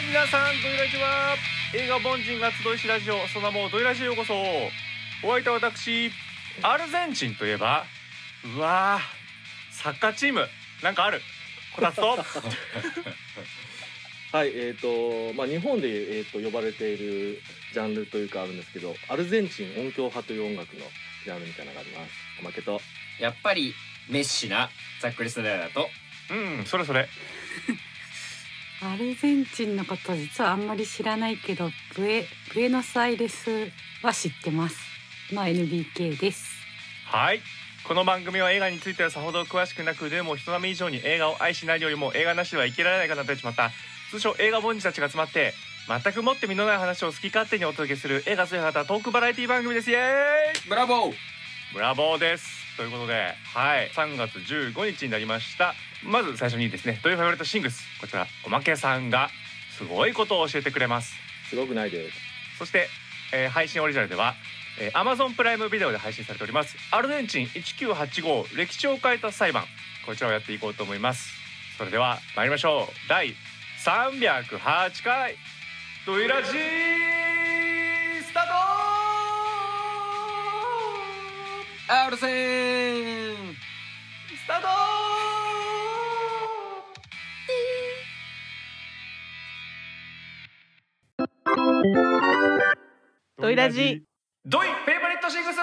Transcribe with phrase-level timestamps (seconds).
[0.00, 1.36] はい皆さんドイラジは
[1.74, 4.32] 映画凡人が集いしラジオその名もドイラジへようこそ。
[4.32, 4.70] お
[5.32, 6.10] 相手は私
[6.62, 7.84] アルゼンチンといえば
[8.56, 9.02] うわー
[9.74, 10.46] サッカーチーム
[10.82, 11.20] なんかある？
[11.76, 12.16] こたつと？
[14.32, 17.42] はい、えっ、と、まあ、日本で、えっ、と、呼ばれている
[17.74, 20.82] ジャンルというかあるんですけど、アルゼンチン音響派という音楽の
[21.24, 22.10] ジャンルみたいなのがあります。
[22.40, 22.80] おまけと。
[23.18, 23.74] やっぱり
[24.08, 24.70] メッシな
[25.02, 25.90] ザックリスナーだと。
[26.30, 27.06] うんそれそれ
[28.82, 33.70] アルゼンチンのこと実はあんまり知らないけどブエブエノスアイレス
[34.02, 34.78] は知ってます。
[35.34, 36.46] の NBK です。
[37.04, 37.40] はい。
[37.86, 43.70] この番組は映画についてはさほど詳しくなくでも人並み以上に映画を愛しないよりも映画なしでは生きられないかなとなってしまった
[44.10, 45.52] 通称映画凡人たちが集まって
[45.86, 49.90] 全くもって身のない話を好き勝手にお届けする映画通型トークバラエティ番組です。
[49.90, 51.14] イエーイブラボー
[51.72, 52.46] ブラボーです。
[52.76, 53.90] ということではい。
[53.90, 55.74] 3月15日になりました。
[56.04, 57.82] まず最初にですねドイファイブレットシングス。
[58.00, 59.28] こちらおまけさんが
[59.78, 61.14] すごいことを教えてくれます。
[61.48, 62.18] すごくないです。
[62.58, 62.88] そして、
[63.32, 64.34] えー配信オリジナルでは、
[64.80, 66.76] えー、Amazon プライムビデオで配信されております。
[66.90, 69.64] アルゼンチン1985歴史を変えた裁判。
[70.04, 71.30] こちらをやっていこうと思います。
[71.78, 73.08] それでは参りましょう。
[73.08, 73.34] 第
[73.84, 75.36] 308回。
[76.04, 76.99] ドイラジー
[81.90, 83.34] トアルゼン
[84.36, 84.68] スタート
[93.42, 94.04] ドイラジ。
[94.46, 95.56] ドイフェイバリットシングス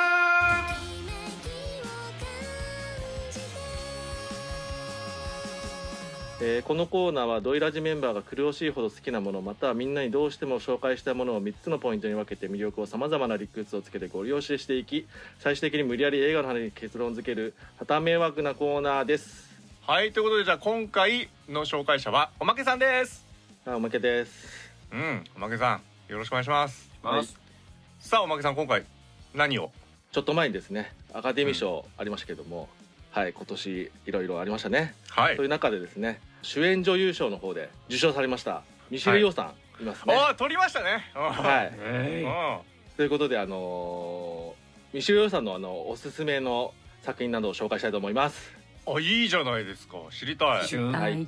[6.39, 15.07] えーこのコーナーはドイラジメンバーが苦しいほど好きなものまたはみんなにどうしても紹介したいものを3つのポイントに分けて魅力をさまざまな理屈をつけてご利用ししていき
[15.39, 19.47] 最終的に無理やり映画の話に結論付けるはた迷惑なコーナーです。
[19.88, 23.25] はいということでじゃあ今回の紹介者はおまけさんです。
[23.66, 24.72] あおまけです。
[24.91, 26.91] うんおまけさんよろしくお願いします。
[27.01, 27.25] はい。
[27.99, 28.83] さあおまけさん今回
[29.33, 29.72] 何を？
[30.12, 32.69] ちょっと前にですねアカデミー賞ありましたけども、
[33.17, 35.38] はい今年いろいろありましたね、はい。
[35.38, 38.61] という中でですね主演女優賞の方で受賞されました
[38.91, 39.85] ミシェル・ヨーさんい。
[39.85, 41.09] ますね、ああ取りましたね。
[41.16, 41.73] ははい。
[42.95, 48.51] ということであのーミシェル・ヨーさんのあのおすすめの作品などを紹介したいと思います。
[48.88, 49.97] んあいいじゃないですか。
[50.11, 50.67] 知りたい。
[50.67, 51.01] 旬はい。
[51.01, 51.27] はい。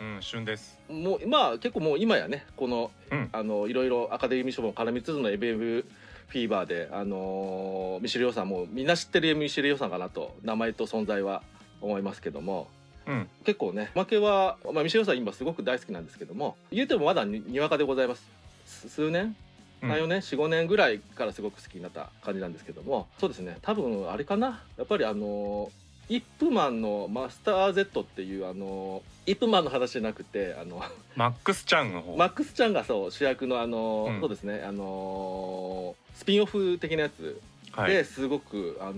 [0.00, 0.78] うん旬です。
[0.90, 3.30] もうまあ結構もう今やねこの、うん。
[3.32, 5.86] あのいろいろアカデミー賞も絡みつつのエベブ
[6.30, 11.42] フィーバーで、あのーミシェル・ヨーさんもうみんな知ってるミシェル・ヨーさんかなと名前と存在は
[11.80, 12.68] 思いますけども。
[13.06, 13.28] うん。
[13.44, 18.28] 結構ね負けは、まあ、ミシェル・さん今すごく大好きなんですけども言うてもまだににわかでございます。
[18.66, 19.34] す数年？
[19.82, 19.90] うん。
[19.90, 23.08] 34年？45年ぐらいからすごく好きになった感じなんですけども。
[23.18, 23.58] そうですね。
[23.62, 24.62] 多分あれかな？
[24.78, 25.70] やっぱりあの
[26.10, 30.82] イップマンのマスター Z っていうあのイップマンの話じゃなくてあの
[31.14, 32.16] マックスちゃんの方。
[32.16, 34.20] マックスちゃんがそう主役のあの、うん。
[34.20, 37.40] そうですねあのスピンオフ的なやつ
[37.70, 37.92] はい。
[37.92, 38.94] ですごく、あの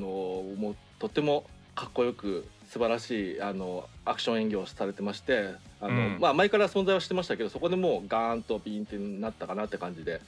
[0.57, 5.51] もうとってもかっこよく素晴らしいあのアクション演技をされてまして
[5.83, 6.19] あの、うん。
[6.19, 10.23] まあ前から存在はしてましたけどそこでもうガーンとビーンってなったかなって感じで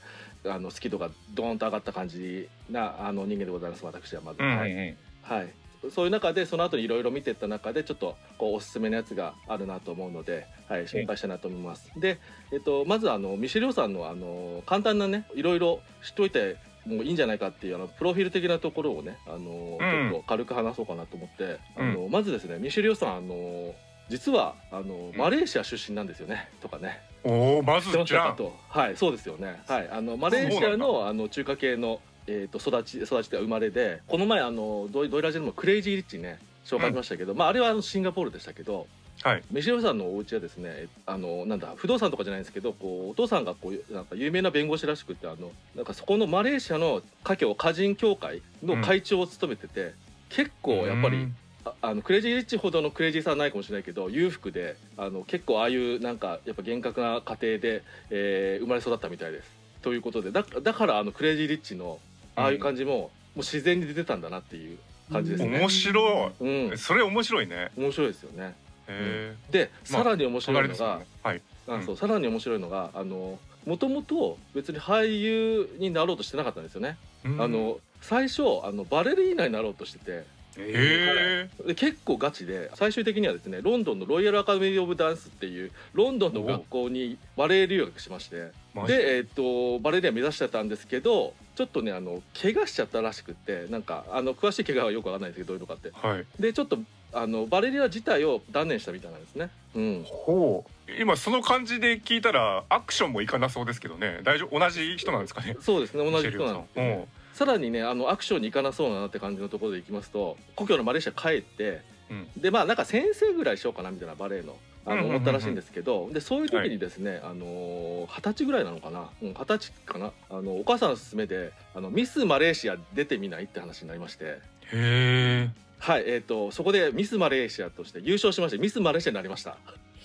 [0.45, 5.53] あの好き度がドーンと上がった感じなあの人間でございます私はまず、うんうんうはい、んはい、
[5.91, 11.91] そういう中でその後にいろいろ見ていった中でちょっとこうおすすめのやつがあるなと思うので、はい、紹介したいなと思います。
[11.97, 12.19] で、
[12.51, 20.09] えっと、まずあのミシェル・さんのあの簡単なねいろいろ知っておいてもういいんじゃないかっていうあのプロフィール的なところをねあの、うん。
[20.09, 21.93] ちょっと軽く話そうかなと思ってあうん。
[21.93, 23.73] の、まずですねミシェル・さんあの
[24.09, 25.13] 実はあのん。
[25.17, 27.01] マレーシア出身なんですよね、とかね。
[27.23, 28.35] おおまずじゃん。
[28.35, 28.55] と。
[28.69, 29.61] はいそうですよね。
[29.67, 38.87] はいあのマレーシアのあの中華系のえー、と育ち育ちで生まれでこの前あのドイドイラジでもクレイジー・リッチね紹介しましたけど、まあ、あれはあのシンガポールでしたけど
[39.23, 39.43] はい。
[39.51, 49.93] ミシェルさんのお家はですねあのなんだ不動産とかじゃないんですけどこうお父さんがこうなんか有名な弁護士らしくてあのなんかそこのマレーシアの華僑歌人協会の会長を務めてて、
[50.29, 51.35] 結構やっぱり、うん。
[51.63, 59.49] ああのクレイジー・リッチほどのクレイジーさはないかもしれないけど裕福であの結構ああいうなんかやっぱ厳格な家庭で、えー生まれ育ったみたいです。
[59.81, 61.99] ということでだだからあのクレイジー・リッチの
[62.35, 64.77] ああいう感じも,、もう自然に出てたんだなっていう
[65.11, 65.59] 感じですね。
[65.59, 66.73] 面白うん。
[66.73, 67.71] い、それ面白いね。
[67.77, 68.55] 面白いですよね。
[68.87, 71.05] へえでまあさらに面白いのが、ね。
[71.23, 71.41] はい。
[71.67, 76.97] あそうさらに面白いのがあのもともと別に俳優になろうとしてなかったんですよね。
[77.23, 77.41] うん。
[77.41, 80.35] あの最初あのバレリーナになろうとしてて。
[80.57, 88.51] へえで結構ガチで最終的にはですねロンドンのロイヤルアカデミー・オブ・ダンスっていうロンドンの学校にバレエ留学しまして。
[88.87, 95.91] で、えっとバレリアン目指してたんですけどちょっとねあの怪我しちゃったらしくってなんかあの詳しい怪我はよくわかんないんですけどどういうのかって。
[96.07, 96.25] はい。
[96.39, 96.77] でちょっと
[97.13, 99.49] あのバレリア自体を断念したみたいなんですね。
[99.73, 101.01] うん、ほう。
[101.01, 104.19] 今その感じで聞いたらアクションもいかなそうですけどね。
[104.23, 104.59] 大丈夫？
[104.59, 105.55] 同じ人なんですかね？
[105.61, 107.05] そうですね同じ人なんですけど、うん。
[107.33, 112.41] さらにねあのアクションに行かなそうだなって感じのところでいきますと故郷のマレーシア帰って、うん。
[112.41, 115.11] でまあなんか先生ぐらいしようかなみたいなバレエのあうんうんうんうん。
[115.11, 119.09] の思ったらしいんですけどでそういう時にですね、あの二十歳ぐらいなのかな？
[119.21, 120.11] うん二十歳かな？
[120.29, 124.25] あのお母さんの勧めであのミスマレーシア出てみないって話になりまして。
[124.25, 124.39] へ
[124.71, 129.57] えはい、えー、とそこでミスマレーシアとして優勝しましてミスマレーシアになりました。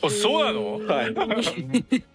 [0.02, 0.78] あそうなの？
[0.86, 1.14] はい。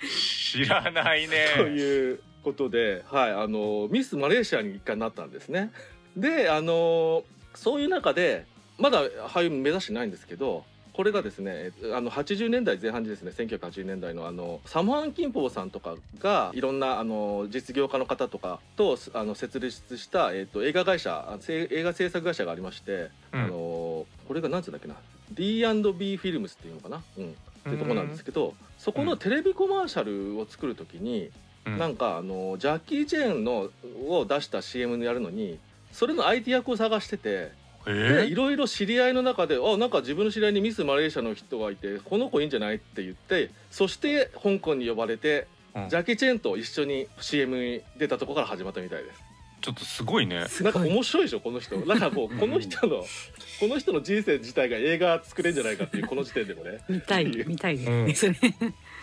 [0.07, 1.47] 知らないね。
[1.55, 5.71] ということで、はい、あのミスマレーシアに一回なったんですね。
[6.17, 7.23] であの
[7.53, 8.45] そういう中で
[8.77, 10.65] まだ俳優目指してないんですけど
[10.95, 23.41] これがですねあの80年代前半にですね1980年代のあのサムハン・キンポーさんとかがいろんなあの実業家の方とかとあの設立した、えっと映画会社映画制作会社がありまして、うん。
[23.41, 23.53] あの
[24.27, 24.95] これが何つうんだっけな
[25.33, 27.33] D&B フィルムスっていうのかな、うん、っ
[27.63, 31.29] ていうところなんですけどそこのテレビコマーシャルを作る時に、
[31.65, 31.77] うん。
[31.77, 33.69] なんかあのジャッキー・チェーンの
[34.07, 35.59] を出した CM やるのに
[35.91, 37.51] それの相手役を探してて
[37.85, 45.89] でえいろいろ知り合いの中であなんか自分の知り合いにミスマレーシアの人がいてこの子いいんじゃないって言ってそして香港に呼ばれて、うん。
[45.89, 49.23] ジャッキー・チェーンと一緒に CM に出たところから始まったみたいです。
[49.61, 50.45] ちょっとすごいね。
[50.61, 51.75] なんか面白いでしょこの人。
[51.77, 53.03] なんかこうこの人の
[53.59, 56.79] この人の人生自体が映画作れんじゃないかっていうこの時点でもね。
[56.87, 58.37] 見たい見たいうんですね。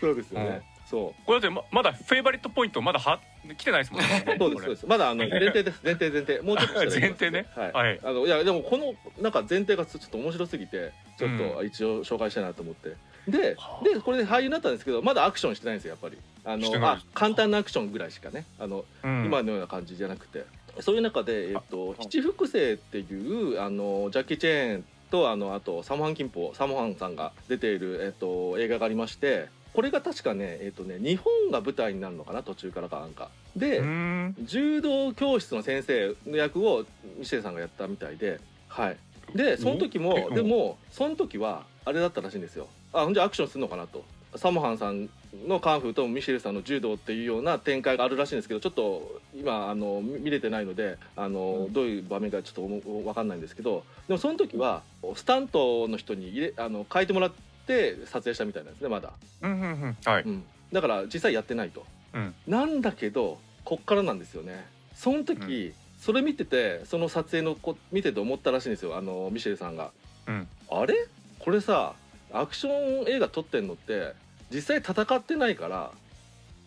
[0.01, 3.21] そうですよね、そこれだってままだフェイバリットポイントまだは
[3.57, 4.25] 来てないですもんね。
[4.37, 4.87] う そうですそうです。
[4.87, 5.81] まだあの前提です。
[5.83, 6.41] 前提前提。
[6.41, 7.47] もうちょっと 前提ね。
[7.55, 8.01] はい、はい。
[8.03, 12.91] あのいやでもこのなんか前提がちょっと面白すぎてちょっうと一応紹介したいなと思って、
[13.29, 13.85] ではあ。
[13.85, 16.19] でこれで俳優になったんですけどまだアクションしてないんですよやっぱり。
[16.45, 18.45] あのあ簡単なアクションぐらいしかね。
[18.59, 19.25] あの、うん。
[19.25, 20.45] 今のような感じじゃなくて。
[20.81, 33.31] そういう中で、えっと、七福星っていうあのジャッキー・チェーンとあのあとサモハン・キンポサモハンさんが出ている、えっと、映画がありましてこれが確かね,、えっとね日本が舞台になるのかな途中からかなんか。
[33.57, 34.35] で、うーん。
[34.41, 36.85] 柔道教室の先生の役を
[37.19, 38.97] ミシェルさんがやったみたいではい。
[39.35, 40.35] でその時もうん。
[40.35, 42.69] でもその時はあれだったらしいんですよ。
[42.93, 44.05] あほんじゃアクションするのかなと。
[44.37, 45.11] サモハンさん
[45.47, 53.85] のカンフーとミシェルさんの柔道っていうような展開があるらしいんですけどちょっと今あの見見れてないのであの、どういう場面かちょっと分かんないんですけど。
[54.09, 54.83] でもその時は
[55.15, 59.13] スタントの人に入れあの変えてもらって撮影したみたいなんですねまだ、
[59.43, 59.97] うんうんうん。
[60.05, 60.23] はい。
[60.23, 61.87] うん、だから実際やってないと。
[62.15, 62.35] うん。
[62.47, 64.67] なんだけどこっからなんですよね。
[64.95, 69.91] その時、それ見ててその撮影のこ見てて思ったらしいんですよあのミシェルさんが、
[70.27, 70.49] うん。
[70.71, 70.95] あれ？
[71.39, 71.95] これさ
[72.33, 74.15] アクション映画撮ってんのって
[74.51, 75.91] 実際戦ってないから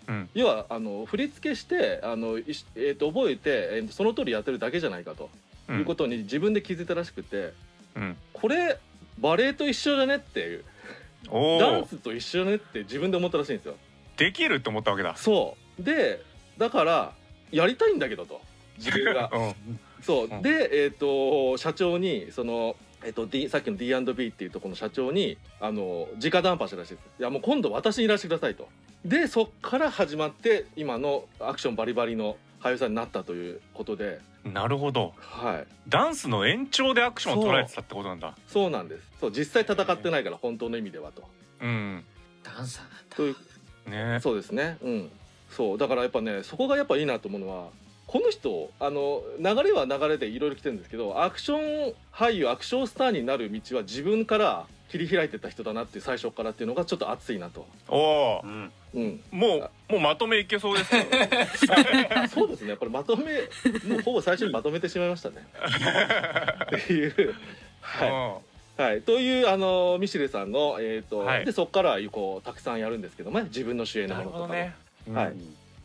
[0.07, 0.29] うん。
[0.33, 5.29] 要はあの振り付けしてあの、えー、と覚えて、えーとその通りやってるだけじゃないかと、
[5.67, 5.79] うん。
[5.79, 7.53] いうことに自分で気づいたらしくて。
[7.95, 8.17] うん。
[8.33, 8.77] これ
[9.19, 10.65] バレエと一緒だねっていう
[11.31, 13.75] ダンスと一緒だねって自分で思ったらしいんですよ。
[14.17, 15.15] できるって思ったわけだ。
[15.15, 15.83] そう。
[15.83, 16.21] で
[16.57, 17.13] だから
[17.51, 18.41] やりたいんだけどと。
[18.77, 19.29] 自分が。
[19.33, 19.39] う
[19.71, 19.79] ん。
[20.01, 20.41] そう、うん。
[20.41, 27.03] でえっ、と社長にそのえっと D、さっきの D&B っていうところの社長にあの直談判したらしいです。
[27.19, 28.67] いやもう今度私にいらしてくださいと。
[29.03, 34.19] でそっから始まって今のアクションバリバリの俳優さんになったということで。
[34.43, 35.13] なるほど。
[35.19, 35.67] はい。
[35.87, 38.35] ダンスの延長でアクションを捉えてたってことなんだ。
[38.47, 38.69] そう。
[38.71, 39.03] なんです。
[39.19, 41.29] そう実際戦ってないから本当の意味ではと。
[41.61, 42.03] うん。
[42.43, 43.15] ダンサーなんだ。
[43.15, 43.89] という。
[43.89, 44.19] ね。
[44.19, 44.77] そうですね。
[44.81, 45.11] うん。
[45.51, 45.77] そう。
[45.77, 47.69] だからやっぱねそこがやっぱいいなと思うのは
[48.07, 58.71] この人あの流れは流れでいろいろ来てるんですけどアクション俳優アクションスターになる道は自分から切り開いてた人だなっていう最初からっていうのがちょっと熱いなと、おおうんうん、
[59.31, 61.03] もうもうまとめいけそうですよ。
[62.33, 62.75] そうですね。
[62.75, 63.41] これまとめ
[63.87, 65.45] もうほぼ最初にまとめてしまいましたね。
[66.77, 67.35] っていう。
[67.81, 68.39] は
[68.77, 71.45] うい、はい、というあのミシェルさんの、えーとはい。
[71.45, 73.45] でそこからこうたくさんやるんですけどもね。
[73.45, 74.73] 自分の主演のものとかね。
[75.13, 75.33] はい。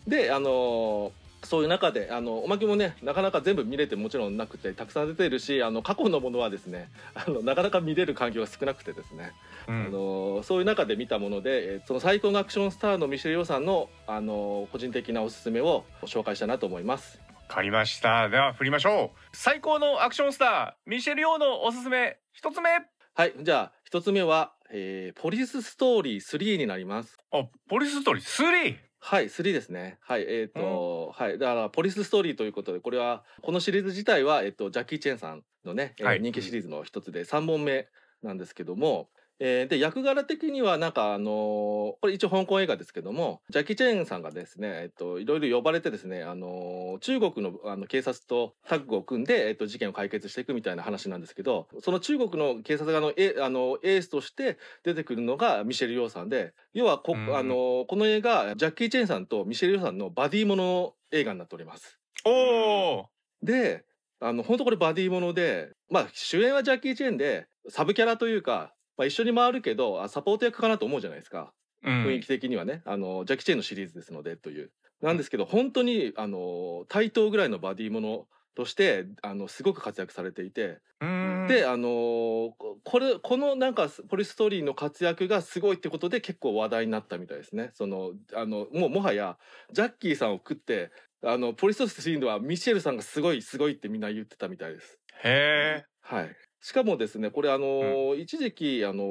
[0.07, 1.13] であの
[1.43, 9.33] そういう中であのおまけもねなかなか全部見れてもちろんなくてたくさん出てるしあの過去のものはですねあのなかなか見れる環境が少なくてですね、
[9.67, 9.91] あうん。
[9.93, 17.21] のそういう中で見たもので、えーその最高のアクションスターのミシェル・ヨーさんのあの個人的なおすすめを紹介したいなと思います。
[17.49, 18.29] わかりました。
[18.29, 19.19] では振りましょう。
[19.37, 22.71] 最高のアクションスターミシェル・ヨーのおすすめ一つ目。
[23.15, 27.19] はいじゃあ一つ目は、えーポリスストーリー3になります。
[27.33, 29.99] あポリスストーリー3はい、3ですね。
[30.03, 37.89] はい、えっ、と、はい、だから、ポリスストーリーということで、これは、このシリーズ自体は、えっ、と、ジャッキー・チェンさんのね、人気シリーズの一つで3本目
[38.23, 39.09] なんですけども、
[39.43, 61.99] えーで役柄的にはなんかあのーこれ一応香港映画ですけどもジャッキー・チェーンさんがですね、えっと、いろいろ呼ばれてですね、あのー中国のあの警察とタッグを組んで、えっと、事件を解決していくみたいな話なんですけどその中国の警察側のエあのエースとして出てくるのがミシェル・ヨーさんで要はこ,、うんあのーこの映画ジャッキー・チェーンさんとミシェル・ヨーさんのバディもの映画になっております。
[62.27, 63.07] おお
[63.43, 63.85] で
[64.21, 71.55] あの本当これバディもので、まあ、主演はジャッキー・チェーンでサブキャラというか、まあ、一緒に回るけどあサポート役かなと思うじゃないですか。
[71.83, 72.05] うん。
[72.05, 74.71] 雰囲気的にはね、あのジャッキー・チェーンのシリーズですのでという。
[75.01, 80.81] なんですけど本当にあの対等ぐらいのバディものとしてあのすごく活躍されていて。
[81.01, 81.47] うん。
[81.49, 87.71] であのここれこのなんかポリストーリーの活躍がすごいってことで結構話題になったみたいですね。
[87.73, 89.39] そのあのもうもはや
[89.73, 90.91] ジャッキーさんを食って
[91.25, 94.99] あのポリストーリーではミシェルさんがすごいすごいってみんな言ってたみたいです。
[95.25, 96.37] へえはい。
[96.61, 99.03] しかもですねこれあの、一時期あの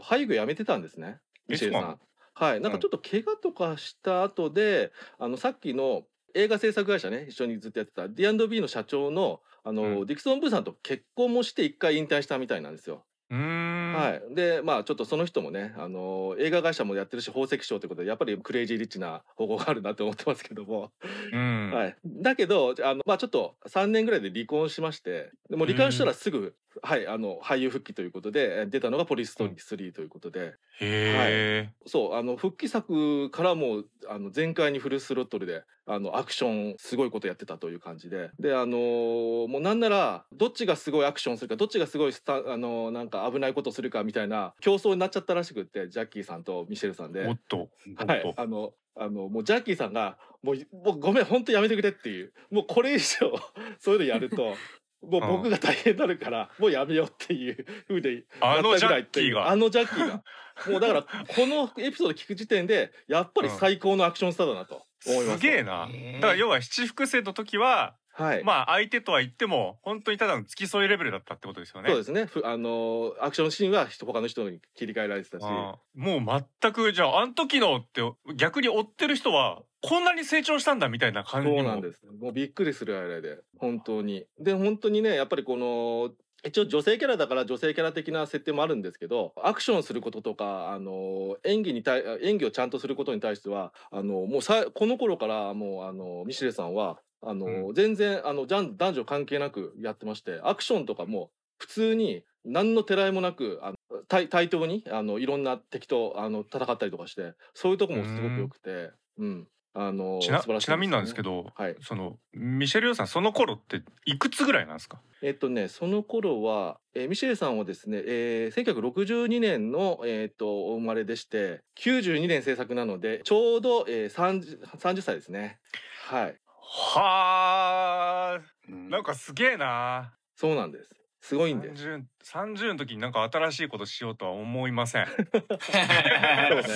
[0.00, 2.00] 俳優辞めてたんですねミシェルさん。
[2.34, 2.60] はい。
[2.60, 6.04] なんかちょっと怪我とかした後で、あのさっきの
[6.34, 13.04] 映画制作会社ね一緒にずっとやってた D&B の社長のあの、うんディクソン・ブーさんと結婚もして一回引退したみたいなんですよ。
[13.32, 13.92] うーん。
[13.94, 20.92] はい、でまあちょっとその人もねあの映画会社もやってるし宝石商ということでやっぱりクレイジーリッチな方向があるなと思ってますけども、
[21.32, 21.70] うん。
[21.72, 38.30] はい、だけどあの、まあ、ちょっと3年ぐらいで離婚しましてでも離婚したらすぐ、はい、あの俳優復帰ということでえ出たのが「ポリストーリー3」ということで、へえそうあの復帰作からもうあの全開にフルスロットルであのアクションすごいことやってたという感じで。
[38.38, 47.26] であのーもうなんならどっちがすごいアクションするかどっちがすごいスタあのーなんか危ないことするかみたいな競争になっちゃったらしくってジャッキーさんとミシェルさんで。
[47.26, 47.38] おっ。
[47.48, 52.32] とはいと、あのあのもうジャッキーさんがもうもうごめん本当やめてくれっていう。
[52.50, 53.32] もうこれ以上
[53.80, 54.54] そういうのやると
[55.02, 59.48] もう僕が大変になるからもうやめようっていうふうであのジャッキーが。
[59.48, 60.22] あのジャッキーが。
[60.70, 61.08] もうだからこ
[61.46, 65.88] のエピソード聞く時点でやっぱり最高のアクションスターだなとすすげえな。
[66.14, 71.88] だから要は七福星の時ははい、まあ相手とは言っても本当にただの付き添いレベルだったってことですよね。
[71.88, 72.26] そうですね。
[72.26, 75.42] ふあのアクションシーンは他の人に切り替えられてたし。
[75.42, 78.02] もう全くじゃああの時のって
[78.36, 82.02] 逆に追ってる人はこんなに成長したんだみたいな感じそうなんです。
[82.20, 83.38] もうびっくりするあれで。
[83.58, 84.26] 本当に。
[84.38, 86.10] で本当にねやっぱりこの
[86.44, 103.76] 一応女性キャラだから女性キャラ的な設定もあるんですけどアクションすることとかあの演技に対演技をちゃんとすることに対してはあのもうさこの頃からもうあのミシェルさんはあの、全然あの男女関係なくやってましてアクションとかも普通に何のてらいもなくあの
[104.08, 111.76] 対対等にあのいろんな敵とあの戦ったりとかしてそういうとこもすごく良くてうんあのちな素晴らしいちなみになんですけどどはい。
[111.80, 115.00] そのミシェル・ヨーさんその頃っていくつぐらいなんですか？
[115.22, 125.58] えっとね、その頃は、えーミシェルさんはですね、えー、1962年の、えー、とお生まれでして92年制作なのでちょうど、えー、30, 30歳ですね。
[126.06, 126.36] はい。
[126.58, 128.90] はあうん。
[128.90, 130.14] なんかすげえな。
[130.36, 130.90] そうなんです。
[131.20, 131.84] すごいんです。
[131.84, 135.06] 30 30の時になんか新しいことしようとは思いません。
[135.06, 136.68] そうね。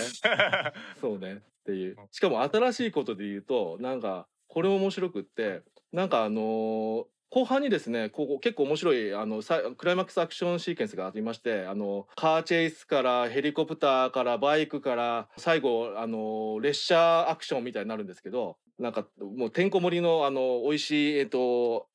[1.00, 1.96] そうねっていう。
[2.12, 21.88] しかも新しいことで言うとなんかこれ面白くってなんかあのー後半にですねここ結構面白いあのさクライマックスアクションシーケンスがありましてあのカーチェイスからヘリコプターからバイクから最後あの列車アクションみたいになるんですけどなんかもうてんこ盛りのあの美味しい、えっと、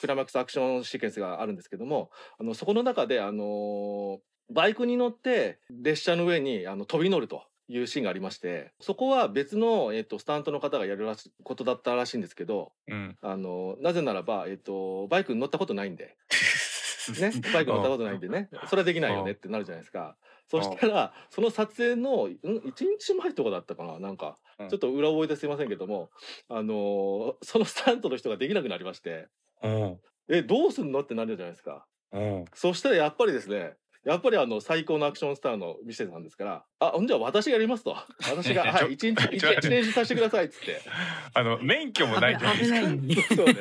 [0.00, 4.20] クライマックスアクションシーケンスがあるんですけどもあのそこの中であの
[4.50, 13.16] バイクに乗って列車の上にあの飛び乗るというシーンがありましてそこは別の、えっと、スタントの方がやるらしことだったらしいんですけどうん。
[13.20, 16.16] あのなぜならば、えっと、バイクに乗ったことないんで、
[17.20, 18.48] ね、バイク乗ったことないんでね。
[18.68, 20.16] それはできないよねってなるじゃないですか。
[20.48, 24.68] そしたらその撮影のん1日前とかだったかななんかうん。
[24.68, 26.10] ちょっと裏覚えですいませんけども、
[26.48, 29.28] あのそのスタントの人ができなくなりまして。
[29.62, 30.00] うん。
[30.30, 31.86] えどうすんのってなるじゃないですか。
[32.12, 32.44] うん。
[32.54, 33.74] そしたらやっぱりですね
[34.08, 37.94] やっぱりあの最高のアクションスターのミシェルさんですから「あほんじゃあ私がやります」と
[38.34, 40.80] 「私が はい一日 一日練習させてください」っつって。
[41.34, 43.36] あの免許もないじゃないで危すか。
[43.36, 43.54] そうね。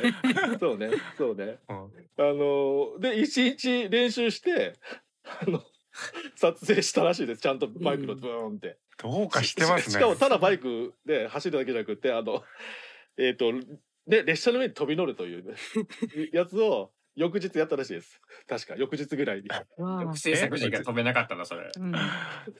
[0.57, 0.89] そうね。
[1.17, 1.57] そうね。
[1.67, 1.77] うん
[2.19, 4.73] あので一日練習して
[5.23, 5.61] あの
[6.35, 7.41] 撮影したらしいです。
[7.41, 9.91] ちゃんとバイクのブーンって、どうかしてますね。
[9.91, 12.43] ししかもただバイクで走るだけじゃなくてあの
[13.17, 13.51] えっ、と
[14.07, 15.55] で列車の上に飛び乗るというね
[16.31, 18.21] やつを翌日やったらしいです。
[18.47, 19.49] 確か翌日ぐらいに。
[20.15, 21.69] 制作陣が止めなかったなそれ。
[21.75, 21.91] うん。
[21.91, 21.99] ま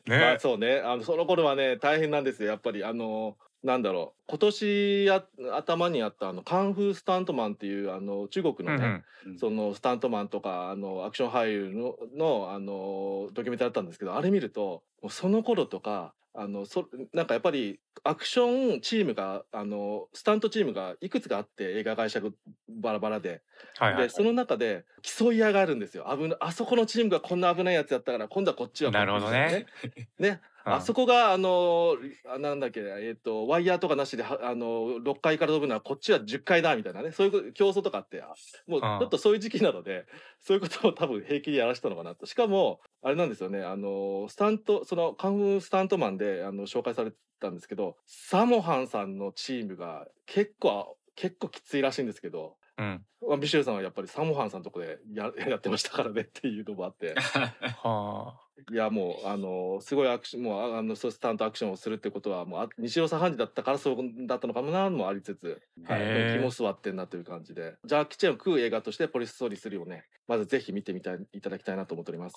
[0.08, 0.82] ねあそうね。
[0.84, 2.84] あのその頃はね大変なんですよやっぱり。
[2.84, 4.24] あのなんだろう。
[4.28, 5.24] 今年や
[5.54, 9.38] 頭にあったあのカンフースタントマンっていうあの中国うんのね、うん。
[9.38, 22.30] そのスタントマンとかあのアクション俳優ののあのドキュメンタリーだったんですけどあれ見るともうその頃とかあのそなんかやっぱりアクションチームがあのスタントチームがいくつかあって映画会社が
[22.70, 23.44] バラバラで。
[23.78, 24.08] はいはい。
[24.08, 26.06] でその中で競い合いがあるんですよ。
[26.16, 29.66] 危なあそこのチームがこんな危ないやつやったから今度はこっちはなるほどね。
[30.20, 30.74] ね、うん。
[30.74, 37.12] あそこがあのあなんだっけえっ、とワイヤーとかなしではあの6階から飛ぶのはこっちは10階だみたいなね。
[37.12, 38.34] そういう競争とかあってあ
[38.68, 39.04] もうちうん。
[39.04, 40.06] ょっとそういう時期なので
[40.42, 42.26] そういうことを多分平気でやらせたのかなと。
[42.26, 52.56] しかもあれなんですよねあのスタントそのカンフースタントマンであの紹介されてたんですけどサモハンさんのチームが結構結構きついらしいんですけど。
[52.78, 53.02] うん。
[53.28, 58.40] まあビシューさんはやっぱりサモハンさんのとこでや やってましたからねっていうのもあってはあ。
[58.72, 63.98] いやもうあのすごいアクションもうああのそうスタントアクションをするってことはもうあ西尾さん判事だったからそう
[64.28, 72.36] だったのかもなもありつつ、はい、気も座ってんなという感じでジャーキー・チェンを食う映画としてポリスストーリー3をねまずぜひ見てみたいいただきたいなと思っております。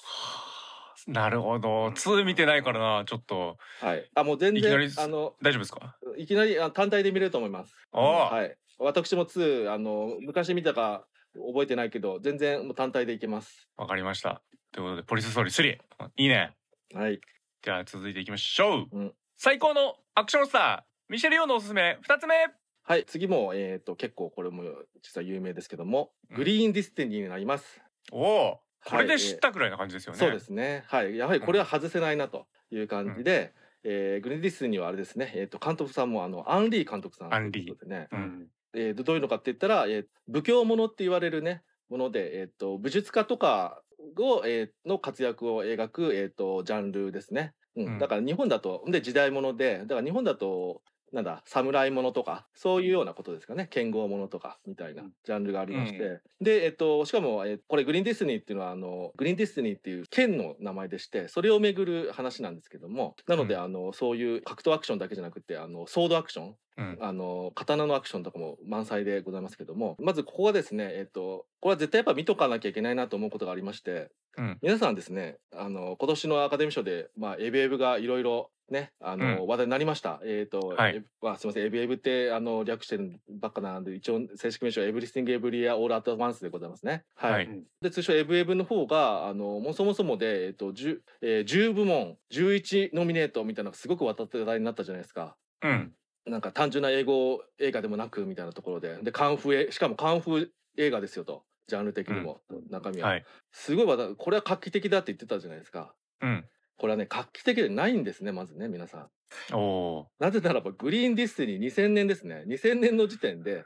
[1.07, 1.88] なるほど。
[1.88, 5.97] 2見てないからな、ちょっとはい、あもう全然あの大丈夫ですか？
[6.16, 7.75] いきなりあ単体で見れると思います。
[7.92, 13.69] ああはい、私も2あの昔見たか覚えてないけど全然もう単体でいけます。
[13.76, 14.42] わかりました。
[14.73, 16.11] ということで、ポリスストーリー3。
[16.16, 16.54] いいね。
[16.95, 17.21] はい、
[17.62, 18.99] じゃあ続いていきましょう。
[18.99, 22.35] うん最高のアクションスター、ミシェル・ヨーのおすすめ、2つ目。
[22.83, 24.64] はい、次も、えっ、と、結構これも
[25.02, 27.80] 実は有名ですけども、うんグリーンディスティニーになります。
[28.12, 28.61] おお。
[28.85, 30.19] これで知ったくらいな感じですよね。
[30.19, 30.85] そうですね。
[30.87, 37.51] はい、やはりこれは外せないなという感じで、えーグリーンディスティニーはあれですね、えっ、と、監督さんもあの、アンリー監督さん。
[37.51, 38.09] ということでね。
[38.13, 38.47] うん。
[38.75, 43.83] えーどどういうのかって言ったら、えー武侠ものって言われるね、もので、えっ、と、武術家とか
[44.19, 47.55] を、えーの活躍を描く、えっ、と、ジャンルですね。
[47.77, 47.87] うん。
[47.87, 53.67] うんだから日本だと、で、時代もので、だから日本だと、なんだ侍ものとかそういうようなことですかね。
[53.71, 63.17] 剣豪ものとかみたいなジャンルがありまして、うで、えっと、しかも、えこれグリーンディスティニーっていうのはあのグリーンディスティニーっていう剣の名前でしてそれをめぐる話なんですけども。
[63.26, 63.62] なので、うん。
[63.62, 66.99] あのそういう格闘アクションだけじゃなくてあのソードアクションうん。
[67.01, 74.09] あの刀のアクションとかも満載でございますけどもまずここがですね、えっと、これは絶対やっぱ見とかなきゃいけないなと思うことがありまして
[74.39, 74.59] うん。
[74.63, 80.21] 皆さんですねあの今年のアカデミー賞で、まあ、エブエブがいろいろねあの、う話題になりました。
[80.25, 87.03] えっ、と、はいえまあ、すみませんエブエブってあの略してるばっかなんで一応正式名称 Everything Everywhere All at Once でございますね。
[87.16, 87.33] はい。
[87.33, 87.49] はい
[87.83, 95.37] で通称エブエブの方があのもうそもそもで、えっと 10, えー10部門11ノミネートみたいなのがすごく渡って話題になったじゃないですか。
[95.62, 95.93] うん。
[96.31, 103.25] なんか単純な英語映画でもなくみたいなところででカンフーえしかもカンフー映画ですよとジャンル的にも、中身は、はい。
[103.53, 106.45] すごいこれは画期的だって言ってたじゃないですかうん。
[106.77, 109.09] これはね画期的でないんですねまずね皆さ
[109.53, 113.64] んおおなぜならばグリーンディスティニー2000年ですね2000年の時点で、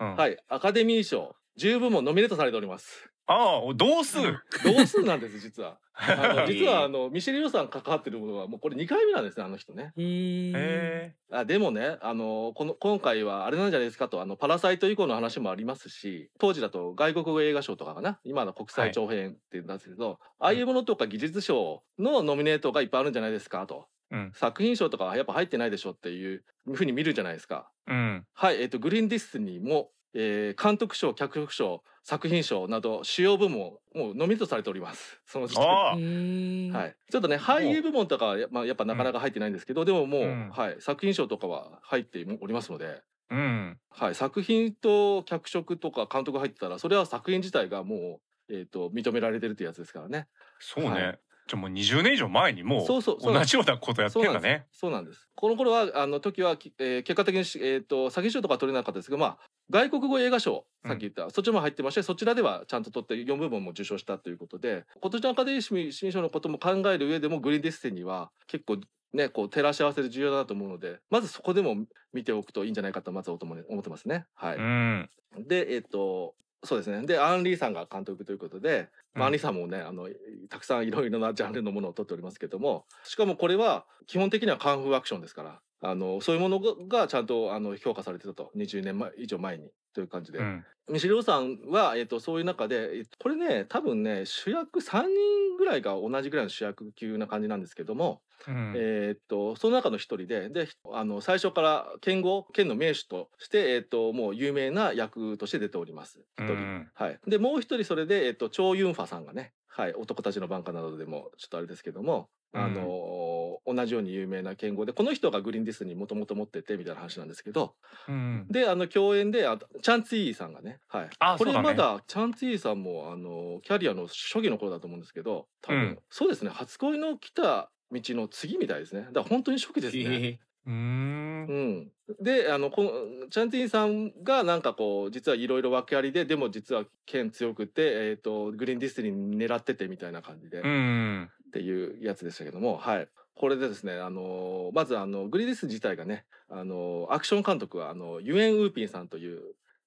[0.00, 0.04] ー。
[0.04, 0.16] うん。
[0.16, 3.08] はいアカデミー賞10部門ノミネートされております。
[3.26, 4.18] ああ、同数。
[4.64, 5.78] 同数なんです実は。
[5.96, 9.92] あの 実はあえのミシェル・ヨーさん関わってるものはもうこれ2回目なんですねあの人ね。
[9.96, 18.18] へあでもねあのこの今回はあれなんじゃないですかとあのパラサイト以降の話もありますし当時だと外国語映画賞とかかな。
[18.24, 23.86] 今の国際長編っていうんですけど、ああいうものとか技術賞のノミネートがいっぱいあるんじゃないですかと。
[24.10, 24.16] え。
[24.16, 24.32] うん。
[24.34, 27.70] 作品賞とかはやっぱ入ってないでしょっていうふうに見るじゃないですか。
[27.86, 28.26] うん。
[28.32, 35.20] はいえっ、とグリーンディスニーも、えー監督賞脚色賞作品賞など主要部門もうノミネートされております。
[35.24, 40.50] その時点はい、ちょっとね俳優部門とかはや,、まあ、やっぱなかなか入ってないんですけど、でももう、うん。
[40.50, 43.78] はい、作品賞とかは入っておりますので、うん。
[43.88, 50.28] はい、作品と脚色とか監督入ってたらそれは作品自体がもう、えー、と認められてるってやつですからね。
[50.58, 50.90] そうね。
[50.90, 53.00] はいじゃあもう20年以上前にもう同
[53.44, 54.66] じようなことやってんだね。
[54.72, 68.78] そうなんですこの頃はあの時は、きえー結果的にし、えー、と作品賞とかは取れなかったですけど、まあ、外国語映画賞さっき言った、そっちも入ってましてそちらではちゃんと取って4部門も受賞したということで今年のアカデミー新賞のことも考える上でもグリーンディスティニーは結構
[69.12, 71.76] ねこう照らし合わせで重要だなと思うのでまずそこでも
[72.12, 74.26] 見ておくといいんじゃないかとまず思ってますね。
[74.34, 75.10] はい、うん。
[75.46, 77.06] でえっ、とそうですね。
[77.06, 80.08] でアン・リーさんが監督ということで、まあアン・うんリーさんもねあの
[80.48, 88.50] たくさんいろいろなジャンルのものを撮っておりますけどもしかもこれは基本的にはカンフーアクションですからあのそういうものががちゃんとあの評価されてたと。
[88.56, 89.70] 20年前以上前に。
[89.94, 90.64] という感じで、うん。
[90.90, 98.74] ミシェル・ヨーさんは、えっとそういう中でえっとこれね多分ね主役3人ぐらいが同じぐらいの主役級な感じなんですけども、うん。
[98.76, 106.20] えーっとその中の一人でであの最初から剣豪剣の名手として、えーっともう有名な役として出ております。
[106.38, 117.74] 一人、うんはい、でもう一人それで、えーっとチョウ・ユンファさんがね、はい、男たちの番歌などでもちょっとあれですけども、あの同じように有名な剣豪でこの人がグリーンディスにもともと持っててみたいな話なんですけど
[118.08, 121.62] うんであの共演であとチャン・ツィーさんがね、はい、これあそうだね。
[121.62, 125.98] まだチャン・ツィーさんもあのキャリアの初期の頃だと思うんですけど多分、うん。
[126.08, 129.08] そうですね初恋の来た道の次みたいですね。
[129.12, 130.38] だから本当に初期ですね。
[130.66, 131.24] へうーん。
[131.46, 132.90] うん、であのこの
[133.30, 149.40] チャン・ティーンさんがなんかこう実はいろいろ訳ありででも実は剣強くて、えー、とグリーンディスティニー狙っててみたいな感じで、うっんていうやつでしたけども、はい、これでですねあのまずあのグリーンディス自体がねあのアクション監督はあのユエン・ウーピンさんという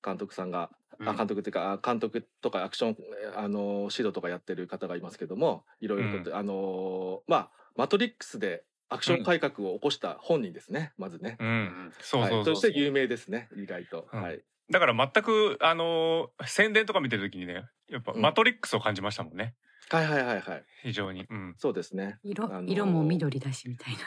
[0.04, 1.08] 監督さんが、うん。
[1.08, 2.98] あ監督っていうかあ監督とかアクション
[3.36, 11.38] あの指導とかやってる方がいますけどもいろいろと、あのまあマトリックスでアクション改革を起こした本人ですね、まずね。
[11.40, 14.22] うんそうはい、そうそして有名ですね意外と、うん。
[14.22, 14.42] はい。
[14.70, 18.22] だから全くあのー宣伝とか見てる時にねやっぱうん。
[18.22, 19.56] マトリックスを感じましたもんね。
[19.90, 20.66] はいはいはいはい。
[20.84, 21.26] 非常に。
[21.30, 21.56] うん。
[21.58, 22.20] そうですね。
[22.24, 22.72] 色あのー。
[22.72, 24.00] 色も緑だしみたいな。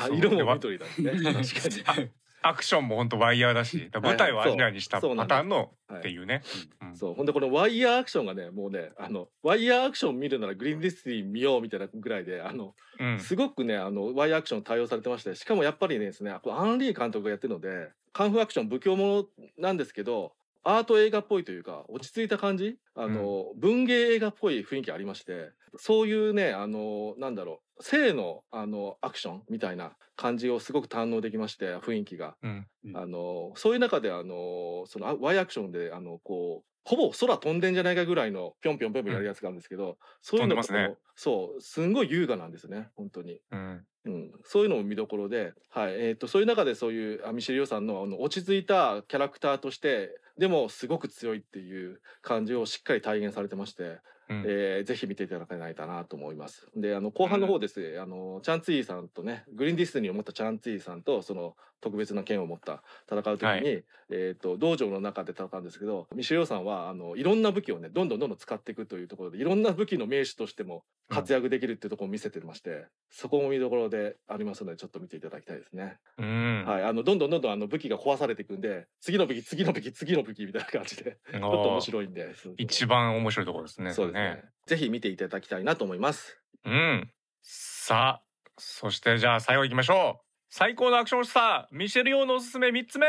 [0.00, 0.92] あ色も緑だね。
[1.10, 2.10] 確かに
[2.46, 5.98] アクションも本当ワイヤーだし舞台をアジアにしたパターンのはい。
[6.00, 6.42] っていうね。
[6.82, 6.96] うん。
[6.96, 7.14] そう。
[7.14, 13.18] ほんでこのワイヤーアクションがねもうねあのワイヤーアクション見るならグリーンディスティニー見ようみたいなぐらいであのうん。
[13.18, 19.24] すごくねあのワイヤーアクション対応されてましてしかもやっぱりねですねアンリー監督がやってるのでカンフーアクション武侠もの
[19.58, 20.32] なんですけど
[20.64, 32.36] アート映画っぽいというか落ち着いた感じあの、文芸映画っぽい雰囲気ありましてそういうねあのなんだろう性のあのアクションみたいな感じをすごく堪能できまして雰囲気が。
[32.42, 32.96] うんうん。
[32.96, 40.96] あのそういう中であのそのあワイヤーアクションであのこうほぼ空飛んでんじゃないかぐらいのぴょんぴょんぴょんぴょんやるやつがあるんですけど、そういうのが飛んでますね。
[41.16, 43.40] そうすんごい優雅なんですね本当に。
[43.50, 43.86] うん。
[44.06, 45.94] うん、そういうのも見どころで、はい。
[45.94, 54.44] えー、とそういう中でそういうあミシェル・ヨーさんのあの落ち着いたキャラクターとしてでもすごく強いっていう感じをしっかり体現されてまして、うん。
[54.46, 56.68] えーぜひ見ていただけないかなと思います。
[56.76, 57.80] であの後半の方です。
[57.80, 63.84] ね、あのチャン・ツィーさんとねグリーンディスニーを持ったチャン・ツィーさんとその特別な剣を持った戦う時に、はい。
[64.10, 75.98] えー、と道場の中で戦うんですけどミシェル・さんはあのいろんな武器をねどんどんどんどん使っていくというところでいろんな武器の名手としても活躍できるっていうところを見せてまして、そこも見どころでありますのでちょっと見ていただきたいですね。
[76.18, 76.64] うん。
[76.66, 83.92] はい、あのどんどんどんどんあの武器が壊されていくんで次の武器次の武器次の武器みたいな感じでちょっと面白いんで一番面白いところですね。
[83.92, 84.44] そうですね。
[84.66, 86.40] ぜひ見ていただきたいなと思います。
[86.64, 87.10] うん。
[87.42, 88.22] さあ
[88.56, 90.23] そしてじゃあ最後行きましょう
[90.56, 93.08] 最高のアクションスターミシェル・ヨーのおすすめ三つ目。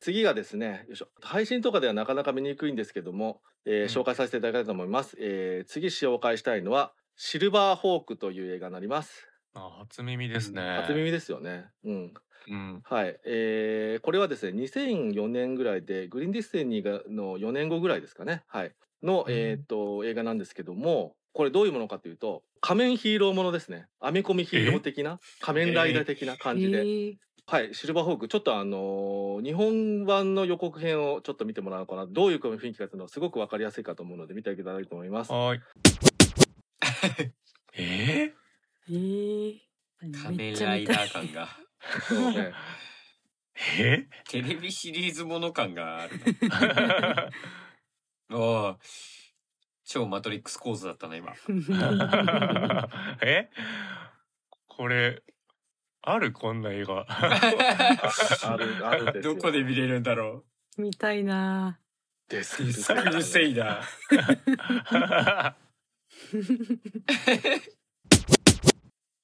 [0.00, 1.06] 次がですねよいしょ。
[1.22, 3.86] 配信とかではなかなか見にくいんですけども、えーうん。
[3.86, 9.28] 紹介させていただきたいと思います、えー次紹介したいのはシルバーホークという映画になります。
[9.54, 10.60] あ初耳ですね。
[10.80, 11.66] 初耳ですよね。
[11.84, 12.14] うん。
[12.48, 12.80] うん。
[12.82, 18.42] はい、えーこれはですね2004年ぐらいでグリーンディスティニーがの4年後ぐらいですかね。
[18.48, 18.72] はい。
[19.04, 19.32] の、うん。
[19.32, 23.86] えー、と映画なんですけどもこれどういうものかというと仮面ヒーローものですね。
[24.00, 25.20] アメコミヒーロー的な？
[25.40, 27.14] 仮面ライダー的な感じで、えー
[27.46, 32.08] はい、シルバーホーク、ちょっとあのー日本版の予告編をちょっと見てもらおうかな。
[32.08, 35.30] どういう雰囲気かというのはすごくわかりやすいかと思うので、見ていただきたいと思います。
[35.30, 35.60] はーい。
[37.78, 38.32] え？
[38.88, 39.54] えー？
[40.24, 41.48] 仮面ライダー感が。
[42.08, 42.52] そうね。
[43.78, 44.08] ー、え？
[44.28, 46.18] テレビシリーズもの感がある。
[46.48, 47.30] な
[48.36, 48.76] おー
[49.86, 51.32] 超マトリックス構図だったな今。
[53.22, 53.48] え？
[54.66, 55.22] これ
[56.02, 57.06] あるこんな映画？
[57.08, 59.34] ある、あるですよ。
[59.38, 60.44] どこで見れるんだろ
[60.76, 61.78] 見たいな。
[62.28, 62.62] です。
[62.62, 62.68] うう
[63.12, 63.80] るせいな。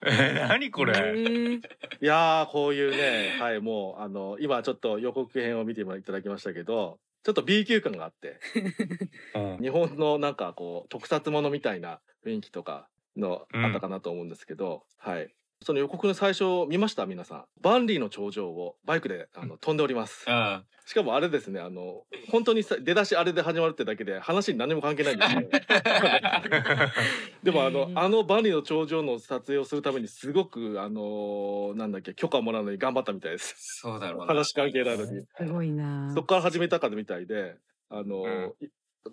[0.05, 1.13] え何これ、え。
[1.13, 1.59] ー
[2.01, 8.41] いやー、こういうね、はい、もう、あの、今ちょっと予告編を見ていただきましたけど、ちょっと B 級感があって、
[9.35, 9.59] うん。
[9.61, 15.35] 日本のなんかこう、特撮ものみたいな雰囲気とかのあったかなと思うんですけど、はい。
[15.63, 17.07] その予告の最初見ました？
[17.07, 17.45] 皆さん。
[17.61, 20.25] バンリーの頂上をバイクであの飛んでおります。
[20.29, 25.43] あしかもあれですね、あの、本当にさ出だしあれで始まるってだけで話に何も関係ないんですよ。
[27.45, 33.55] でもあの、あのバンリーの頂上の撮影をするためにすごく、あのなんだっけ、許可をもらうのに頑張ったみたいです。
[33.81, 35.25] そうだろうな話関係ないのに。
[35.37, 37.57] すごいなそこから始めたかみたいで、
[37.89, 38.69] あの、い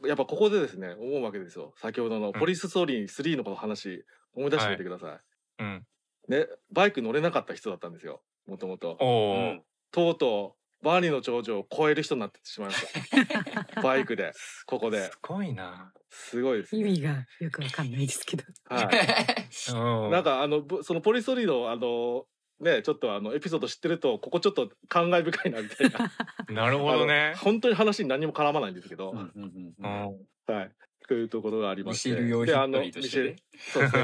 [0.05, 1.73] やっぱここでですね、思うわけですよ。
[1.77, 5.19] 先ほどのポリスストーリー3のこの話、思い出してみてくださ
[5.59, 5.98] うん、い。
[6.29, 8.21] ね、バイク乗れなかった人だったんですよ。
[8.47, 8.97] もともと。
[8.99, 9.63] おお、うん。
[9.91, 13.81] とうとう万里の長城を超える人になってしまいました。
[13.81, 14.31] バイクで
[14.67, 15.03] ここで。
[15.05, 15.91] すごいな。
[16.11, 16.81] すごいですね。
[16.81, 18.43] 意味がよくわかんないですけど。
[18.65, 18.85] はい。
[19.73, 20.11] うん。
[20.11, 22.25] なんかあのぶそのポリストリーのあの
[22.59, 26.11] ねちょっとあのエピソード知ってるとここちょっと感慨深いなみたいな。
[26.53, 27.33] なるほどね。
[27.37, 30.55] 本当に話に何にも絡まないんですけど、うんうんうんうん。
[30.55, 30.71] はい
[31.10, 33.36] というところがありましてミシェル用ヒストリーとして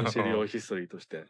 [0.02, 1.24] ミシェル用ヒストリーとして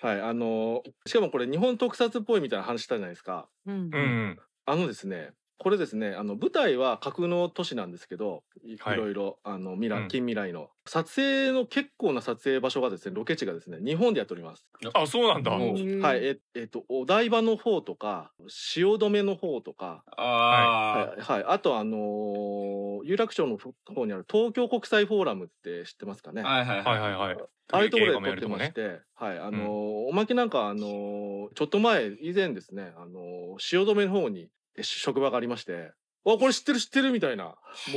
[0.00, 3.98] はいあのしかもこれ日本特撮っぽいみたいな話したじゃないですかうんう。
[3.98, 4.38] ん。
[4.66, 8.96] あのですねこれですねあの舞台は架空の都市なんですけどいいはい。
[8.96, 10.08] ろいろあの未来、うん。
[10.08, 10.68] 近未来の。
[10.88, 14.66] 撮影の結構な撮影場所がですねロケ地がですね日本でやっております。
[14.94, 15.52] あ、そうなんだ。
[15.52, 16.00] へー。
[16.00, 26.42] はい、ええっとお台場の方とか汐留の方とか、あはいはい、あとあのー有楽町の方にある東京国際フォーラムって知ってますかね？
[26.44, 26.82] あはいはい。
[26.84, 27.36] はいはいはい。
[27.72, 28.46] ああいうところで撮って。
[28.46, 29.70] まして、はい、あのー
[30.08, 34.48] おまけなんかあのーちょっと前以前ですね、あのー汐留の方に
[34.82, 35.92] 職場がありまして、
[36.28, 37.54] あこれ知ってる知ってるみたいな、も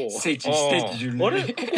[0.07, 0.11] う。
[0.21, 1.25] 聖地聖地巡礼。
[1.25, 1.53] あれ？
[1.53, 1.71] ここ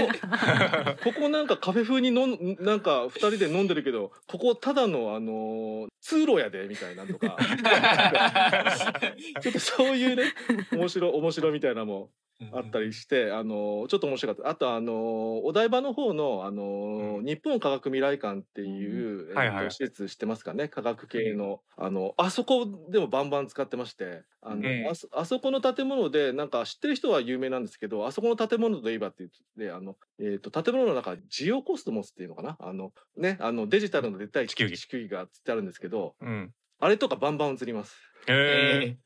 [1.14, 7.38] ここなんかカフェ風にのんなんか二人で飲んでるけどここただのあのー通路やでみたいなのとか。
[9.42, 10.34] ちょっとそういうね
[10.72, 12.10] 面白面白みたいなのも
[12.54, 14.50] あったりして、あのーちょっと面白かった。
[14.50, 14.96] あとあのー
[15.44, 17.26] お台場の方の、あのーうん。
[17.26, 20.68] 日本科学未来館っていう、えっとはいはい施設知ってますかね？
[20.68, 29.32] 科学系のあのあそこでもバンバン使ってましてあの、うんあそあそこの建物でなんか知ってる人は有名なんですけどあそこの建物といえばって言っ
[29.70, 32.58] てあの、えー、と建物の中ジオコスモスっていうのかな？
[32.60, 35.08] あのねあのデジタルのでっかい地球儀地球儀。
[35.10, 36.54] がつってあるんですけどうん。
[36.80, 37.96] あれとかバンバン映ります。
[38.28, 38.78] へえ。
[38.78, 38.98] はい。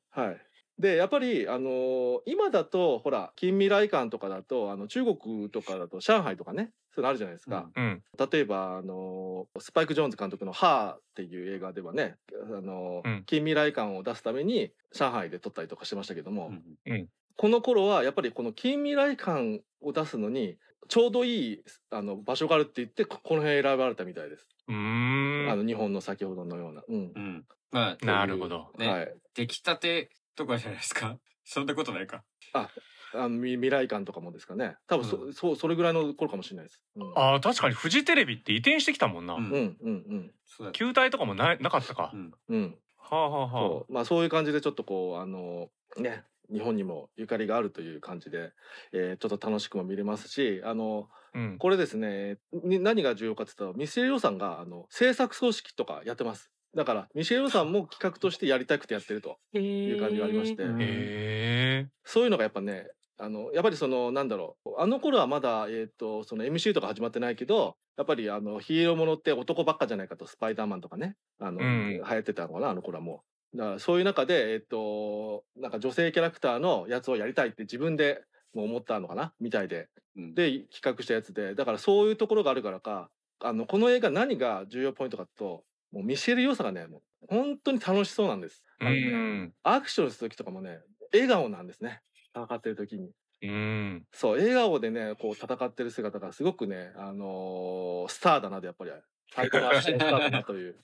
[0.80, 8.02] でやっぱり、あのー今だとほら近未来館とかだとあの中国とかだと上海とかねそういうのあるじゃないですか、うん。
[8.32, 13.24] 例えば、あのースパイク・ジョーンズ監督の「ハー」っていう映画ではね、あのーうん。
[13.26, 16.52] 近未来館を出すために上海で撮ったりとかしてましたけども、
[16.86, 17.08] うん
[17.38, 20.58] この頃はやっぱりこの近未来館を出すのに
[20.88, 25.50] ちょうどいいあの場所があるって言ってここの辺選ばれたみたいです、うーん。
[25.52, 26.84] あの日本の先ほどのような。
[26.88, 27.12] うん。
[27.14, 27.46] うん。
[27.72, 28.72] まあなるほど。
[28.78, 28.88] ね。
[28.88, 31.18] はい、出来たてとかじゃないですか？
[31.46, 32.24] そんなことないか？
[32.54, 32.70] あ
[33.14, 34.76] のみ未来館とかもですかね。
[34.88, 36.84] 多分そ,、うそうそれぐらいの頃かもしれないです。
[36.96, 37.14] うん。
[37.18, 37.76] ああ、確かに。
[37.76, 39.36] フジテレビって移転してきたもんな。
[39.36, 39.94] うんうんうん。
[40.10, 42.12] うんそうだ球体とかもななかったか。
[42.14, 42.18] う。
[42.18, 42.34] ん。
[42.50, 42.78] うん。
[42.98, 43.94] はあはあはそう。
[43.94, 48.52] まあそういう感じでちょっとこうあのね日本にもゆかりがあるという感じで、
[48.92, 51.40] えーちょっと楽しくも見れますしあのあ。
[51.40, 51.58] うん。
[51.58, 59.38] これですねに何が重要かって言ったらミシェル・ヨさんがあの制作組織とかやってますだからミシェル・ヨさんも企画としてやりたくてやってると。
[59.54, 61.88] へいう感じがありまして、え。
[62.04, 64.74] そういうのがやっぱねあのやっぱりそのなんだろう。
[64.78, 70.28] あの頃はまだ、えー、とその MC とか始まってないけどやっぱりあのヒーローものって男ばっかじゃないかと。
[70.28, 71.16] スパイダーマンとかね。
[71.40, 71.90] あの、うん。
[71.94, 73.58] 流行ってたのかなあの頃はもう。
[73.58, 78.22] だからそういう中でえっ、となんか女性キャラクターのやつをやりたいって自分で
[78.54, 79.88] もう思ったのかなみたいで。
[80.18, 80.36] うん。
[80.36, 81.56] で企画したやつで。
[81.56, 83.10] だからそういうところがあるからか
[83.40, 85.64] あのこの映画何が重要ポイントかと
[85.96, 88.66] もうミシェル・ヨーサがねもう本当に楽しそうなんです。
[88.82, 89.54] うん。
[89.64, 90.80] アクションする時とかもね
[91.14, 92.02] 笑顔なんですね
[92.36, 93.12] 戦ってる時に。
[93.44, 94.04] うん。
[94.12, 98.92] そう笑顔でねこう戦ってる姿がすごくね、あのースターだなとやっぱり
[99.34, 100.76] 最高のアクションスターだなという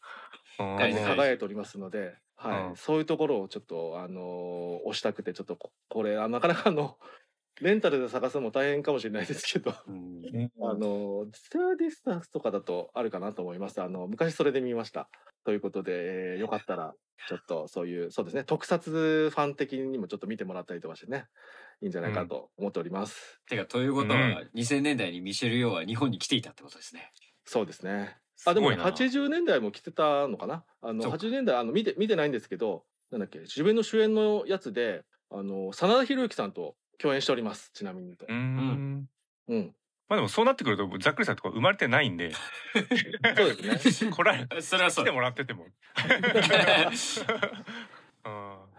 [0.58, 6.98] はいはい輝いておりますので、はいうんそういうところをちょっと、あのー押したくてちょっとここれあなかなかあの
[7.62, 9.74] レンタルで探すのも大変かもしれないですけど。
[9.88, 10.22] うん
[10.64, 13.82] あのツタヤディスカスとかだとあるかなと思います。
[13.82, 15.10] あの昔それで見ました。
[15.44, 15.92] ということで、
[16.34, 16.94] えーよかったら
[17.28, 21.26] ちょっとそういうそうですね特撮ファン的にもちょっと見てもらったりとかしてね
[21.82, 23.42] いいんじゃないかと思っております。
[23.48, 27.12] てかということは2000年代にミシェル・ヨーは日本に来ていたってことですね
[27.46, 28.18] そうですね。
[28.46, 30.64] あでもすごいな80年代も来てたのかな？
[30.82, 37.72] あのそうか80年代あの見て見てないんですけど、なんだっけ自分の主演のやつであの真田広之さんと共演しております。
[37.74, 38.34] ちなみにとう。
[38.34, 39.08] ん。
[39.48, 39.76] うん。
[40.08, 42.32] まあでもそうなってくるとざっくりさんとか生まれてないんで。
[42.34, 42.40] そ
[42.80, 44.12] うですね。
[44.16, 45.66] これ それはそう来てもらってても。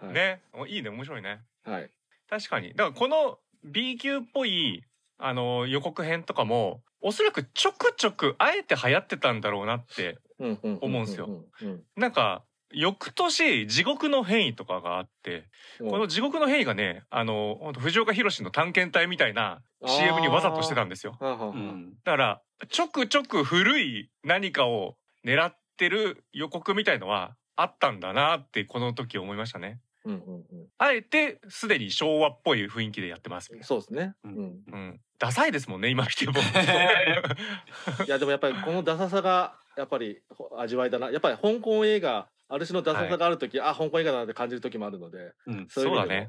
[0.02, 1.40] うんいね、おいいね面白いね。
[1.64, 1.90] はい。
[2.28, 2.74] 確かに。
[2.74, 4.84] だからこの B 級っぽい
[5.18, 11.46] あの予告編とかもおそらくちょくちょくあえて流行ってたんだろうなって思うんすよ。
[11.62, 15.48] うんなんか翌年地獄の変異とかがあって
[15.80, 21.16] うんこの地獄の変異がねあの本当藤岡弘の探検隊みたいな CM にわざとしてたんですよ。
[21.20, 29.80] うんだからちょくちょく古い何かを狙ってる予告みたいのはあったんだなってこの時思いましたね。
[30.04, 30.42] うんうん
[30.78, 33.52] あえてすでに昭和っぽい雰囲気でやってます。
[33.54, 33.62] うん。
[33.62, 34.14] そうですね。
[34.24, 34.62] ううんん。
[34.72, 36.32] うん、ダサいですもんね今見ても。
[38.06, 41.10] いやでもやっぱりこのダサさがやっぱりほ味わいだな。
[41.10, 46.28] やっぱり香港映画ある種のダサさがある時、あ香港映画だなって感じる時もあるので、うんそうだね。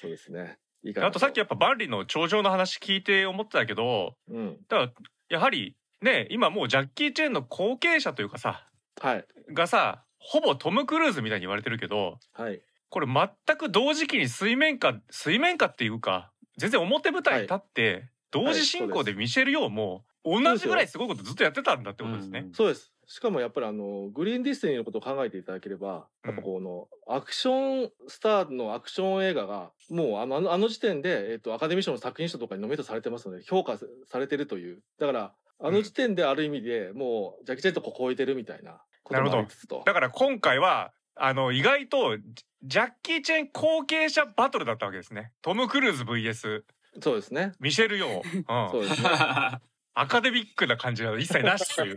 [0.00, 0.58] そうですね。
[0.84, 4.56] いいかなあとさっきやっぱ万里の長城の話聞いて思ってたけどうん。
[4.68, 4.92] だから
[5.30, 8.68] やはりね今もうジャッキー・チェンの後継者というかさ
[9.00, 9.24] はい。
[9.54, 12.60] がさほぼトム・クルーズみたいに言われてるけどはい。
[12.90, 22.48] これ全く同時期に水面下水面下っていうか全然表舞台に立って、同時進行でミシェル・ヨーも同じぐらいすごいことずっとやってたんだってことですね。
[22.52, 34.80] そうですしかもやっぱりあのグリーンディスティニーのことを考えていただければやっぱこのアクションスターのアクション映画がもうあのあの時点で、えっとアカデミー賞の作品賞とかにノミネートされてますので評価されてるという。
[34.98, 39.82] だからあの時点である意味でもうジャッキー・チェンとこう超えてるみたいなこともありつつと。
[39.84, 42.24] だから今回はあの意外とジ
[42.62, 45.32] ジャッキー・チェン後継者バトルだったわけですね。
[45.42, 46.62] トム・クルーズ VS
[47.02, 47.52] そうですね。
[47.60, 49.08] ミシェル・ヨー、うん、そうですね
[49.94, 51.96] アカデミックな感じが一切なしという。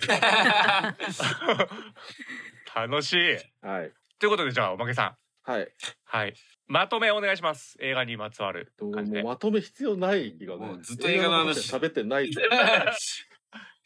[2.76, 3.18] 楽しい。
[3.66, 3.92] はい。
[4.20, 5.16] ということでじゃあおまけさ
[5.48, 5.50] ん。
[5.50, 5.68] はい。
[6.04, 6.34] はい。
[6.68, 7.78] まとめお願いします。
[7.80, 9.22] 映画にまつわるも感じで。
[9.22, 10.78] うまとめ必要ない気がね。
[10.82, 11.72] ずっと映画の話。
[11.74, 12.26] 喋ってない。
[12.26, 12.30] う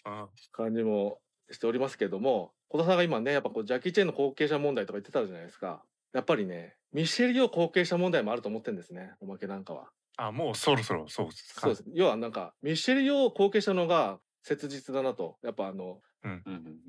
[0.09, 1.19] ん感じも
[1.51, 5.83] しておりますけども小田さんが今ねやっぱこうジャッキー・チェンの後継者問題とか言ってたじゃないですか。
[6.13, 9.91] やっぱりねミシェル・ヨー後継者問題もあると思ってるんですねおまけなんかは
[10.21, 11.55] あもうそろそろそうです。
[11.55, 11.61] か。
[11.61, 11.83] そうです。
[11.93, 15.37] 要はなんかミシェル・ヨー後継者のが切実だなと。
[15.43, 16.43] やっぱあのうん。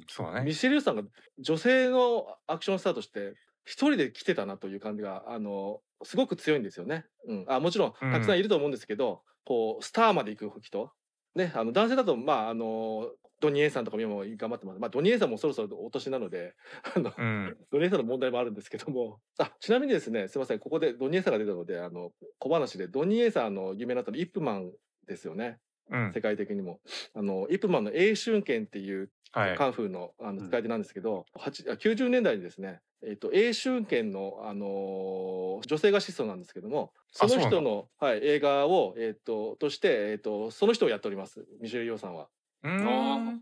[0.09, 0.47] そうだね。
[0.47, 1.03] ミシェル・ヨーさんが
[1.39, 7.05] 女性のアクションスターとして一人で来てたなという感じがあのすごく強いんですよね。
[7.29, 7.93] うん、あもちろん。
[7.93, 10.93] たくさんいると思うんですけど、こうスターまで行く人。
[11.37, 14.79] ねあの男性だとまああのドニー・エンさんとかも頑張ってます。
[14.79, 16.55] まあドニー・エンさんもそろそろお年なので
[16.95, 24.71] あのうんドニー・エンさんの問題もあるんですけどもあちなみにですねすいませんここでドニー・エンさんが出たのであの小話でドニー・エンさんの有名になったのイップマン
[25.07, 25.59] ですよね
[25.91, 26.81] うん世界的にも。
[27.15, 29.57] あのイップマンの英春剣っていうはい。
[29.57, 42.29] カンフーのあうんの使い手なんですけど、8あ90年代にですね、えっと詠春拳の、あのー女性が始祖なんですけどもその人の、はい、映画を、えっととして、えっとその人をやっておりますミシェル・ヨーさんは。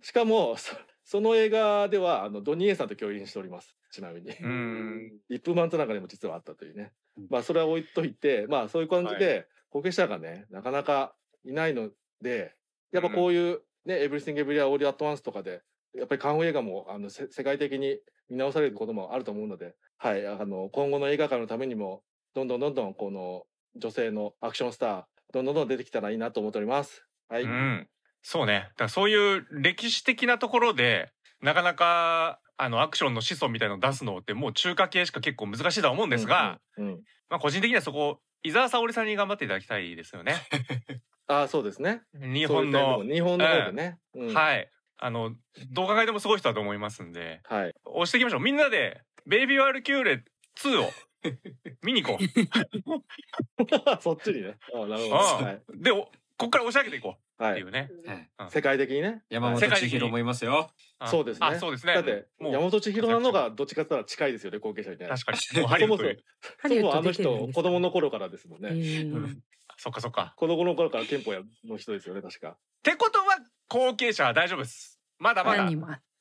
[0.03, 4.31] しかもそその映画ではあのドニー・エンさんと共演しておりますちなみに。
[4.31, 7.27] うん イップマンとなんかでも実はあったというねうん。
[7.31, 12.55] まあそれは置いといて、まあそういう感じで、後継者がね、なかなかいないので、
[12.93, 15.63] やっぱこういうね、エブリシング・エブリウェア・オール・アット・ワンスとかで、
[15.95, 22.03] やっぱりカンフー映画もあのせ世界的に見直されることもあると思うので、はい、あの今後の映画界のためにも、
[22.35, 23.45] どんどんどんどんこの
[23.77, 27.05] 女性のアクションスター、どんどんどんどん出てきたらいいなと思っております。
[27.29, 27.43] はい。
[27.43, 27.89] うん、
[28.31, 28.69] そうね。
[28.73, 31.11] だからそういう歴史的なところで
[31.41, 40.35] なかなかあのアクションの子孫みたいのを出すのってもう中華系しか結構難しいとは思うんですが、うん、うんうんまあ個人的にはそこ伊沢沙織さんに頑張っていただきたいですよね。
[41.27, 42.03] ああ、そうですね。
[42.13, 43.99] 日本の日本の方でね。
[44.15, 45.35] うんはいあの
[45.71, 47.75] どう考えてもすごい人だと思いますんではい。
[47.87, 50.25] 押していきましょうみんなで「ベイビー・ワール・キューレ
[50.59, 50.91] 2」を
[51.83, 52.25] 見に行こう。
[54.03, 54.59] そっちにね。
[54.75, 55.17] あなるほど。
[55.17, 55.63] ああはい。
[55.77, 57.28] でおここから押し上げていこうはい。
[57.41, 57.91] っていうね。
[58.07, 59.23] はい世界的にね。
[59.31, 60.71] 山本千尋もいますよ。
[60.99, 61.95] あそうですねあそうですね。
[61.95, 65.17] だってもう山本千尋なのがどっちかって言ったら近いですよね後継者みたいな。
[65.17, 66.25] 確かにもうハリウッドより
[66.59, 68.75] ハリウッもうあの人子供の頃からですもんえね。
[68.75, 69.37] ー
[69.77, 70.35] そっかそっか。
[70.37, 72.49] 子供の頃から憲法やの人ですよね確か。
[72.51, 74.99] ってことは後継者は大丈夫です。
[75.19, 75.65] まだまだ。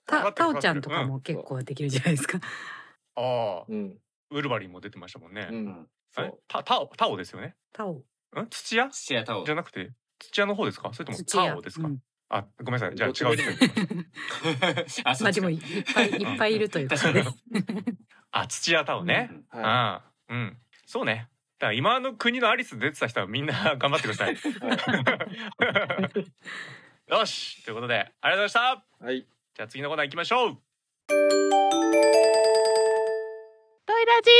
[0.06, 2.40] たってるタオちゃんとかも結構できるじゃないですか。
[3.16, 3.98] ああ、うん
[4.30, 5.48] ウルヴァリンも出てましたもんね。
[5.52, 5.88] うん。
[6.48, 7.56] タタオタオですよね。
[7.74, 8.04] タオん？
[8.50, 8.90] 土屋？
[8.90, 9.92] 土屋太鳳じゃなくて？
[10.20, 10.92] 土屋の方ですか？
[10.94, 11.52] それとも土屋。
[11.52, 12.00] タオですか、うん。
[12.30, 12.96] あごめんなさい。
[12.96, 13.38] じゃあ違う
[15.06, 15.60] あ、まあでもいっ
[15.94, 17.02] ぱい いっぱいいるということ
[18.32, 20.58] あ土屋タオね、うんはああうん。
[20.86, 21.30] そうね。
[21.60, 24.38] だから今の国のアリス出てた人はみんな 頑張ってください。
[27.08, 27.64] よし。
[27.64, 29.06] ということでありがとうございました。
[29.06, 29.06] い。
[29.06, 29.28] はい。
[29.56, 30.58] じゃあ次のコーナー行きましょう。
[33.86, 34.32] トイラジ